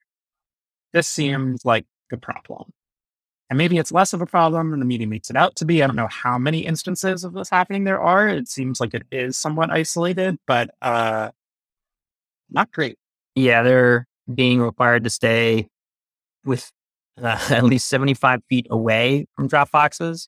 This 0.94 1.08
seems 1.08 1.66
like 1.66 1.86
a 2.12 2.18
problem. 2.18 2.72
And 3.50 3.58
maybe 3.58 3.78
it's 3.78 3.92
less 3.92 4.14
of 4.14 4.22
a 4.22 4.28
problem 4.28 4.72
than 4.72 4.80
the 4.80 4.86
media 4.86 5.08
makes 5.08 5.30
it 5.30 5.36
out 5.36 5.56
to 5.58 5.66
be. 5.66 5.82
I 5.82 5.88
don't 5.88 5.96
know 5.96 6.08
how 6.08 6.38
many 6.38 6.60
instances 6.60 7.24
of 7.24 7.34
this 7.34 7.50
happening 7.50 7.84
there 7.84 8.00
are. 8.00 8.28
It 8.28 8.48
seems 8.48 8.80
like 8.80 8.94
it 8.94 9.04
is 9.12 9.38
somewhat 9.38 9.72
isolated, 9.72 10.38
but 10.46 10.70
uh, 10.82 11.32
not 12.52 12.72
great. 12.72 12.99
Yeah, 13.40 13.64
they're 13.64 14.06
being 14.34 14.60
required 14.60 15.06
to 15.06 15.10
stay 15.10 15.70
with 16.44 16.70
uh, 17.22 17.40
at 17.50 17.64
least 17.64 17.88
75 17.88 18.42
feet 18.50 18.68
away 18.70 19.28
from 19.36 19.48
drop 19.48 19.72
boxes. 19.72 20.28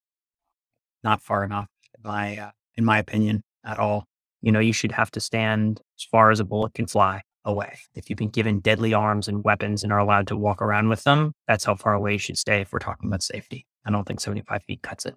Not 1.04 1.22
far 1.22 1.44
enough, 1.44 1.68
in 1.98 2.10
my, 2.10 2.38
uh, 2.38 2.52
in 2.76 2.86
my 2.86 3.00
opinion, 3.00 3.44
at 3.66 3.80
all. 3.80 4.06
You 4.42 4.52
know, 4.54 4.60
you 4.60 4.72
should 4.72 4.94
have 4.94 5.12
to 5.12 5.20
stand 5.20 5.82
as 6.00 6.06
far 6.06 6.32
as 6.32 6.40
a 6.40 6.46
bullet 6.46 6.74
can 6.74 6.88
fly 6.88 7.22
away. 7.44 7.80
If 7.96 8.10
you've 8.10 8.18
been 8.18 8.30
given 8.30 8.60
deadly 8.60 8.94
arms 8.94 9.28
and 9.28 9.44
weapons 9.44 9.84
and 9.84 9.92
are 9.92 10.00
allowed 10.00 10.28
to 10.28 10.38
walk 10.38 10.62
around 10.62 10.88
with 10.88 11.04
them, 11.04 11.34
that's 11.48 11.66
how 11.66 11.76
far 11.76 11.94
away 11.94 12.14
you 12.14 12.18
should 12.18 12.38
stay 12.38 12.62
if 12.62 12.72
we're 12.72 12.80
talking 12.80 13.10
about 13.10 13.24
safety. 13.24 13.66
I 13.86 13.92
don't 13.92 14.08
think 14.08 14.22
75 14.22 14.64
feet 14.64 14.82
cuts 14.84 15.06
it. 15.06 15.16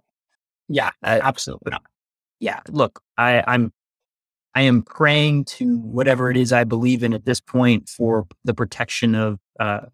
Yeah, 0.68 0.90
uh, 1.02 1.20
absolutely 1.22 1.70
not. 1.70 1.82
Yeah, 2.40 2.60
look, 2.70 3.00
I, 3.16 3.44
I'm 3.46 3.72
I 4.54 4.62
am 4.62 4.82
praying 4.82 5.46
to 5.46 5.78
whatever 5.78 6.30
it 6.30 6.36
is 6.36 6.52
I 6.52 6.64
believe 6.64 7.02
in 7.02 7.12
at 7.12 7.24
this 7.24 7.40
point 7.40 7.88
for 7.88 8.26
the 8.44 8.54
protection 8.54 9.14
of 9.14 9.38
uh, 9.58 9.86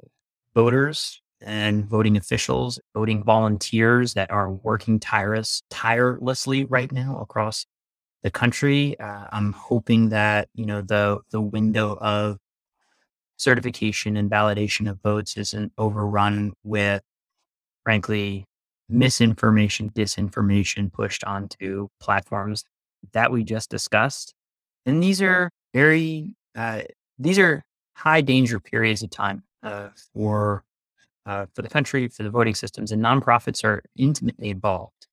voters 0.55 1.23
and 1.41 1.87
voting 1.87 2.17
officials, 2.17 2.79
voting 2.95 3.25
volunteers 3.25 4.15
that 4.15 4.31
are 4.31 4.53
working 4.53 5.01
tireless, 5.01 5.63
tirelessly 5.71 6.65
right 6.67 6.93
now 6.93 7.19
across 7.21 7.65
the 8.23 8.31
country. 8.31 9.01
Uh, 9.01 9.27
I'm 9.33 9.53
hoping 9.53 10.11
that 10.11 10.49
you 10.55 10.67
know 10.67 10.83
the 10.83 11.21
the 11.31 11.41
window 11.41 11.97
of 11.99 12.37
certification 13.39 14.17
and 14.19 14.31
validation 14.31 14.91
of 14.91 15.01
votes 15.03 15.39
isn't 15.39 15.73
overrun 15.79 16.53
with, 16.63 17.01
frankly, 17.83 18.45
misinformation, 18.91 19.89
disinformation 19.91 20.93
pushed 20.93 21.25
onto 21.25 21.89
platforms 22.01 22.65
that 23.13 23.33
we 23.33 23.43
just 23.43 23.71
discussed. 23.71 24.35
And 24.87 25.03
these 25.03 25.21
are 25.23 25.51
very 25.75 26.35
uh, 26.57 26.83
these 27.19 27.39
are 27.39 27.63
high 27.97 28.21
danger 28.21 28.59
periods 28.61 29.03
of 29.03 29.11
time 29.11 29.43
uh, 29.63 29.89
for 30.15 30.65
uh, 31.27 31.47
for 31.55 31.63
the 31.63 31.69
country, 31.69 32.09
for 32.09 32.23
the 32.23 32.31
voting 32.31 32.55
systems, 32.55 32.93
and 32.93 33.03
nonprofits 33.03 33.63
are 33.63 33.83
intimately 33.97 34.51
involved 34.51 35.07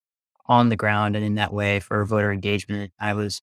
on 0.46 0.70
the 0.70 0.76
ground 0.76 1.16
and 1.16 1.26
in 1.26 1.36
that 1.36 1.54
way 1.54 1.80
for 1.80 2.04
voter 2.06 2.32
engagement. 2.32 2.92
I 3.00 3.14
was 3.14 3.42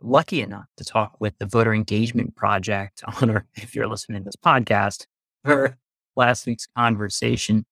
lucky 0.00 0.42
enough 0.42 0.66
to 0.76 0.84
talk 0.84 1.16
with 1.20 1.38
the 1.38 1.46
Voter 1.46 1.72
Engagement 1.72 2.36
Project 2.36 3.02
on, 3.22 3.30
or 3.30 3.46
if 3.54 3.74
you're 3.74 3.86
listening 3.86 4.22
to 4.22 4.24
this 4.24 4.36
podcast, 4.36 5.06
for 5.44 5.76
last 6.16 6.46
week's 6.46 6.66
conversation. 6.76 7.64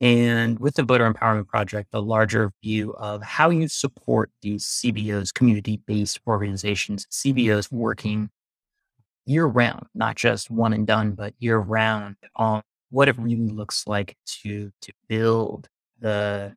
And 0.00 0.58
with 0.58 0.74
the 0.74 0.82
Voter 0.82 1.10
Empowerment 1.10 1.48
Project, 1.48 1.90
the 1.90 2.02
larger 2.02 2.52
view 2.62 2.92
of 2.94 3.22
how 3.22 3.48
you 3.50 3.66
support 3.68 4.30
these 4.42 4.64
CBOs, 4.64 5.32
community 5.32 5.80
based 5.86 6.20
organizations, 6.26 7.06
CBOs 7.10 7.72
working 7.72 8.28
year 9.24 9.46
round, 9.46 9.86
not 9.94 10.16
just 10.16 10.50
one 10.50 10.72
and 10.72 10.86
done, 10.86 11.12
but 11.12 11.34
year 11.38 11.58
round 11.58 12.16
on 12.36 12.62
what 12.90 13.08
it 13.08 13.18
really 13.18 13.48
looks 13.48 13.86
like 13.86 14.16
to 14.26 14.70
to 14.82 14.92
build 15.08 15.68
the 15.98 16.54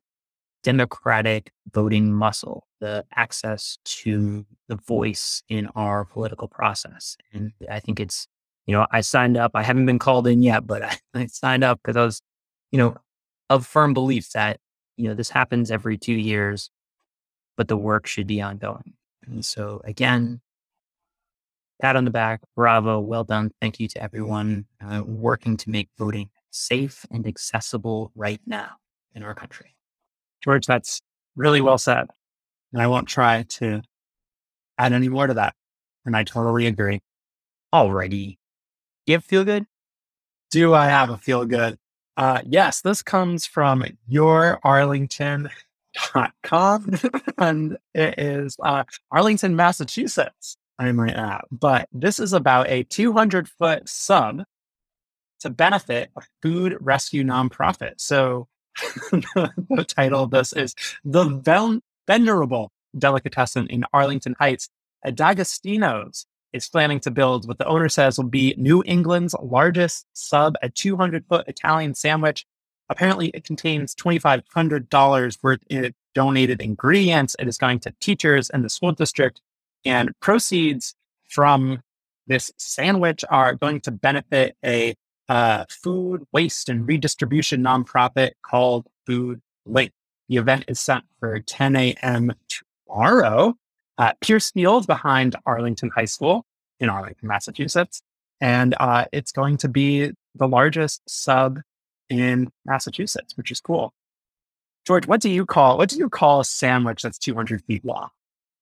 democratic 0.62 1.52
voting 1.72 2.12
muscle, 2.12 2.66
the 2.80 3.04
access 3.14 3.78
to 3.84 4.44
the 4.68 4.76
voice 4.76 5.42
in 5.48 5.66
our 5.74 6.04
political 6.04 6.48
process. 6.48 7.16
And 7.32 7.52
I 7.70 7.80
think 7.80 7.98
it's, 7.98 8.26
you 8.66 8.74
know, 8.74 8.86
I 8.90 9.00
signed 9.00 9.36
up. 9.36 9.52
I 9.54 9.62
haven't 9.62 9.86
been 9.86 9.98
called 9.98 10.26
in 10.26 10.42
yet, 10.42 10.66
but 10.66 10.82
I, 10.82 10.96
I 11.14 11.26
signed 11.26 11.64
up 11.64 11.80
because 11.82 11.96
I 11.96 12.04
was, 12.04 12.20
you 12.70 12.78
know, 12.78 12.96
of 13.50 13.66
firm 13.66 13.92
belief 13.92 14.30
that, 14.30 14.58
you 14.96 15.08
know, 15.08 15.14
this 15.14 15.28
happens 15.28 15.70
every 15.70 15.98
two 15.98 16.14
years, 16.14 16.70
but 17.56 17.68
the 17.68 17.76
work 17.76 18.06
should 18.06 18.26
be 18.26 18.40
ongoing. 18.40 18.94
And 19.26 19.44
so 19.44 19.82
again, 19.84 20.40
pat 21.82 21.96
on 21.96 22.04
the 22.04 22.10
back, 22.10 22.40
bravo, 22.56 23.00
well 23.00 23.24
done. 23.24 23.50
Thank 23.60 23.80
you 23.80 23.88
to 23.88 24.02
everyone 24.02 24.66
uh, 24.82 25.02
working 25.04 25.56
to 25.58 25.70
make 25.70 25.88
voting 25.98 26.30
safe 26.50 27.04
and 27.10 27.26
accessible 27.26 28.12
right 28.14 28.40
now 28.46 28.76
in 29.14 29.22
our 29.22 29.34
country. 29.34 29.74
George, 30.42 30.66
that's 30.66 31.00
really 31.36 31.60
well 31.60 31.78
said. 31.78 32.06
And 32.72 32.80
I 32.80 32.86
won't 32.86 33.08
try 33.08 33.42
to 33.42 33.82
add 34.78 34.92
any 34.92 35.08
more 35.08 35.26
to 35.26 35.34
that. 35.34 35.54
And 36.06 36.16
I 36.16 36.22
totally 36.24 36.66
agree. 36.66 37.00
Alrighty. 37.74 38.38
Do 39.06 39.12
you 39.12 39.14
have 39.14 39.24
feel 39.24 39.44
good? 39.44 39.66
Do 40.50 40.72
I 40.72 40.86
have 40.86 41.10
a 41.10 41.18
feel 41.18 41.44
good? 41.44 41.79
Uh, 42.20 42.42
yes, 42.44 42.82
this 42.82 43.00
comes 43.00 43.46
from 43.46 43.82
yourarlington.com 44.12 47.00
and 47.38 47.78
it 47.94 48.18
is 48.18 48.56
uh, 48.62 48.84
Arlington, 49.10 49.56
Massachusetts. 49.56 50.58
I 50.78 50.92
might 50.92 51.14
add. 51.14 51.40
But 51.50 51.88
this 51.92 52.20
is 52.20 52.34
about 52.34 52.68
a 52.68 52.82
200 52.82 53.48
foot 53.48 53.88
sub 53.88 54.42
to 55.40 55.48
benefit 55.48 56.10
a 56.14 56.20
food 56.42 56.76
rescue 56.82 57.24
nonprofit. 57.24 57.94
So 57.96 58.48
the 59.12 59.86
title 59.88 60.24
of 60.24 60.30
this 60.30 60.52
is 60.52 60.74
The 61.02 61.24
Ven- 61.24 61.80
Venerable 62.06 62.70
Delicatessen 62.98 63.66
in 63.68 63.86
Arlington 63.94 64.36
Heights. 64.38 64.68
A 65.06 65.10
D'Agostino's 65.10 66.26
is 66.52 66.68
planning 66.68 67.00
to 67.00 67.10
build 67.10 67.46
what 67.46 67.58
the 67.58 67.66
owner 67.66 67.88
says 67.88 68.18
will 68.18 68.24
be 68.24 68.54
New 68.56 68.82
England's 68.86 69.34
largest 69.40 70.06
sub, 70.12 70.54
a 70.62 70.68
200 70.68 71.24
foot 71.26 71.46
Italian 71.48 71.94
sandwich. 71.94 72.46
Apparently, 72.88 73.28
it 73.28 73.44
contains 73.44 73.94
$2,500 73.94 75.38
worth 75.42 75.60
of 75.70 75.92
donated 76.14 76.60
ingredients. 76.60 77.36
It 77.38 77.46
is 77.46 77.56
going 77.56 77.80
to 77.80 77.94
teachers 78.00 78.50
in 78.50 78.62
the 78.62 78.68
school 78.68 78.92
district, 78.92 79.40
and 79.84 80.10
proceeds 80.20 80.94
from 81.28 81.82
this 82.26 82.50
sandwich 82.58 83.24
are 83.30 83.54
going 83.54 83.80
to 83.82 83.90
benefit 83.90 84.56
a 84.64 84.94
uh, 85.28 85.64
food 85.70 86.26
waste 86.32 86.68
and 86.68 86.86
redistribution 86.88 87.62
nonprofit 87.62 88.32
called 88.42 88.86
Food 89.06 89.40
Link. 89.64 89.92
The 90.28 90.36
event 90.36 90.64
is 90.66 90.80
set 90.80 91.02
for 91.20 91.38
10 91.38 91.76
a.m. 91.76 92.32
tomorrow. 92.86 93.56
Uh, 94.00 94.14
Pierce 94.22 94.50
Field 94.50 94.86
behind 94.86 95.36
Arlington 95.44 95.90
High 95.94 96.06
School 96.06 96.46
in 96.78 96.88
Arlington, 96.88 97.28
Massachusetts. 97.28 98.00
And 98.40 98.74
uh, 98.80 99.04
it's 99.12 99.30
going 99.30 99.58
to 99.58 99.68
be 99.68 100.12
the 100.34 100.48
largest 100.48 101.02
sub 101.06 101.60
in 102.08 102.50
Massachusetts, 102.64 103.36
which 103.36 103.50
is 103.50 103.60
cool. 103.60 103.92
George, 104.86 105.06
what 105.06 105.20
do 105.20 105.28
you 105.28 105.44
call 105.44 105.76
what 105.76 105.90
do 105.90 105.98
you 105.98 106.08
call 106.08 106.40
a 106.40 106.46
sandwich 106.46 107.02
that's 107.02 107.18
200 107.18 107.62
feet 107.66 107.84
long? 107.84 108.08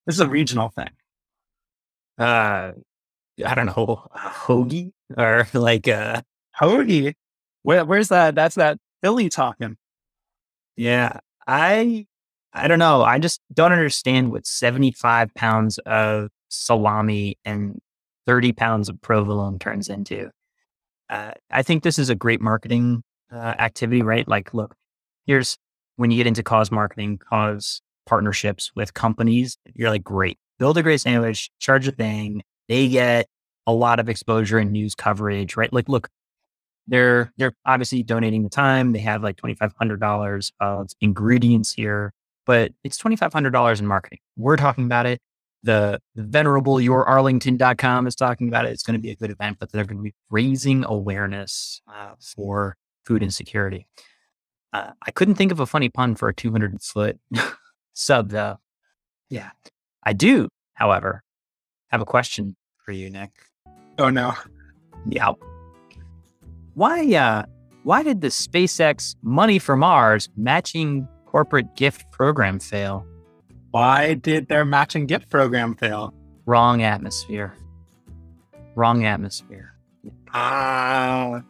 This 0.06 0.16
is 0.16 0.20
a 0.20 0.28
regional 0.28 0.70
thing. 0.70 0.90
Uh, 2.18 2.72
I 3.46 3.54
don't 3.54 3.66
know, 3.66 4.08
a 4.12 4.18
hoagie 4.18 4.90
or 5.16 5.46
like 5.54 5.86
a 5.86 6.24
hoagie. 6.60 7.14
Where, 7.62 7.84
where's 7.84 8.08
that? 8.08 8.34
That's 8.34 8.56
that 8.56 8.78
Philly 9.02 9.28
talking. 9.28 9.76
Yeah, 10.76 11.20
I 11.46 12.08
I 12.52 12.68
don't 12.68 12.78
know. 12.78 13.02
I 13.02 13.18
just 13.18 13.40
don't 13.52 13.72
understand 13.72 14.32
what 14.32 14.46
75 14.46 15.34
pounds 15.34 15.78
of 15.78 16.30
salami 16.48 17.36
and 17.44 17.80
30 18.26 18.52
pounds 18.52 18.88
of 18.88 19.00
provolone 19.00 19.58
turns 19.58 19.88
into. 19.88 20.30
Uh, 21.10 21.32
I 21.50 21.62
think 21.62 21.82
this 21.82 21.98
is 21.98 22.10
a 22.10 22.14
great 22.14 22.40
marketing 22.40 23.02
uh, 23.32 23.54
activity, 23.58 24.02
right? 24.02 24.26
Like, 24.26 24.54
look, 24.54 24.74
here's 25.26 25.56
when 25.96 26.10
you 26.10 26.16
get 26.18 26.26
into 26.26 26.42
cause 26.42 26.70
marketing, 26.70 27.18
cause 27.18 27.80
partnerships 28.06 28.70
with 28.74 28.94
companies, 28.94 29.58
you're 29.74 29.90
like, 29.90 30.04
great, 30.04 30.38
build 30.58 30.78
a 30.78 30.82
great 30.82 31.00
sandwich, 31.00 31.50
charge 31.58 31.88
a 31.88 31.92
thing. 31.92 32.42
They 32.68 32.88
get 32.88 33.26
a 33.66 33.72
lot 33.72 34.00
of 34.00 34.08
exposure 34.08 34.58
and 34.58 34.72
news 34.72 34.94
coverage, 34.94 35.56
right? 35.56 35.72
Like, 35.72 35.88
look, 35.88 36.08
they're 36.86 37.32
they're 37.36 37.52
obviously 37.66 38.02
donating 38.02 38.42
the 38.42 38.48
time. 38.48 38.92
They 38.92 39.00
have 39.00 39.22
like 39.22 39.36
twenty 39.36 39.54
five 39.54 39.72
hundred 39.78 40.00
dollars 40.00 40.52
of 40.58 40.88
ingredients 41.00 41.72
here, 41.72 42.12
but 42.48 42.72
it's 42.82 42.96
twenty 42.96 43.14
five 43.14 43.32
hundred 43.32 43.50
dollars 43.50 43.78
in 43.78 43.86
marketing. 43.86 44.20
We're 44.36 44.56
talking 44.56 44.86
about 44.86 45.04
it. 45.04 45.20
The, 45.64 46.00
the 46.14 46.22
venerable 46.22 46.76
yourarlington.com 46.76 48.06
is 48.06 48.14
talking 48.14 48.48
about 48.48 48.64
it. 48.64 48.70
It's 48.70 48.82
going 48.82 48.94
to 48.98 49.02
be 49.02 49.10
a 49.10 49.16
good 49.16 49.30
event, 49.30 49.58
but 49.60 49.70
they're 49.70 49.84
going 49.84 49.98
to 49.98 50.02
be 50.02 50.14
raising 50.30 50.84
awareness 50.84 51.82
uh, 51.86 52.12
for 52.20 52.76
food 53.04 53.22
insecurity. 53.22 53.86
Uh, 54.72 54.92
I 55.02 55.10
couldn't 55.10 55.34
think 55.34 55.52
of 55.52 55.60
a 55.60 55.66
funny 55.66 55.90
pun 55.90 56.14
for 56.14 56.28
a 56.28 56.34
200 56.34 56.80
foot 56.80 57.18
sub, 57.92 58.30
though. 58.30 58.60
Yeah. 59.28 59.50
I 60.04 60.14
do, 60.14 60.48
however, 60.74 61.22
have 61.88 62.00
a 62.00 62.06
question 62.06 62.56
for 62.78 62.92
you, 62.92 63.10
Nick. 63.10 63.32
Oh, 63.98 64.08
no. 64.08 64.32
Yeah. 65.06 65.32
Why, 66.74 67.14
uh, 67.14 67.42
why 67.82 68.02
did 68.04 68.20
the 68.22 68.28
SpaceX 68.28 69.16
Money 69.22 69.58
for 69.58 69.76
Mars 69.76 70.30
matching 70.36 71.08
corporate 71.28 71.76
gift 71.76 72.10
program 72.10 72.58
fail? 72.58 73.06
Why 73.70 74.14
did 74.14 74.48
their 74.48 74.64
matching 74.64 75.06
gift 75.06 75.28
program 75.28 75.74
fail? 75.74 76.14
Wrong 76.46 76.82
atmosphere. 76.82 77.54
Wrong 78.74 79.04
atmosphere. 79.04 79.74
Ah, 80.32 81.42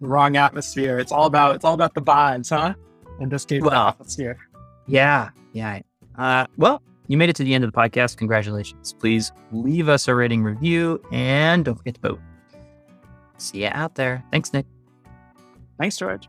wrong 0.00 0.36
atmosphere. 0.36 0.98
It's 0.98 1.12
all 1.12 1.26
about 1.26 1.56
it's 1.56 1.64
all 1.64 1.74
about 1.74 1.94
the 1.94 2.00
vibes, 2.00 2.48
huh? 2.48 2.74
In 3.20 3.28
this 3.28 3.44
case, 3.44 3.60
well, 3.60 3.88
atmosphere. 3.88 4.38
Yeah, 4.86 5.30
yeah. 5.52 5.80
Uh, 6.16 6.46
well, 6.56 6.82
you 7.06 7.18
made 7.18 7.28
it 7.28 7.36
to 7.36 7.44
the 7.44 7.52
end 7.52 7.64
of 7.64 7.72
the 7.72 7.76
podcast. 7.76 8.16
Congratulations. 8.16 8.94
Please 8.94 9.32
leave 9.52 9.88
us 9.88 10.08
a 10.08 10.14
rating 10.14 10.42
review 10.42 11.02
and 11.12 11.64
don't 11.66 11.76
forget 11.76 11.94
to 11.96 12.00
vote. 12.00 12.20
See 13.36 13.62
you 13.62 13.70
out 13.72 13.94
there. 13.94 14.24
Thanks, 14.30 14.52
Nick. 14.52 14.66
Thanks, 15.78 15.96
George. 15.98 16.28